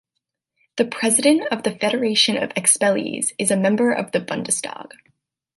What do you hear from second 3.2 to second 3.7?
is a